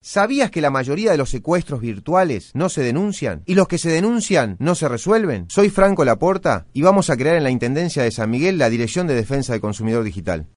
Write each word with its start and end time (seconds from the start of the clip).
¿Sabías 0.00 0.52
que 0.52 0.60
la 0.60 0.70
mayoría 0.70 1.10
de 1.10 1.16
los 1.16 1.28
secuestros 1.28 1.80
virtuales 1.80 2.52
no 2.54 2.68
se 2.68 2.82
denuncian? 2.82 3.42
¿Y 3.46 3.56
los 3.56 3.66
que 3.66 3.78
se 3.78 3.90
denuncian 3.90 4.56
no 4.60 4.76
se 4.76 4.88
resuelven? 4.88 5.46
Soy 5.48 5.70
Franco 5.70 6.04
Laporta 6.04 6.66
y 6.72 6.82
vamos 6.82 7.10
a 7.10 7.16
crear 7.16 7.34
en 7.34 7.42
la 7.42 7.50
Intendencia 7.50 8.04
de 8.04 8.12
San 8.12 8.30
Miguel 8.30 8.58
la 8.58 8.70
Dirección 8.70 9.08
de 9.08 9.16
Defensa 9.16 9.54
del 9.54 9.60
Consumidor 9.60 10.04
Digital. 10.04 10.46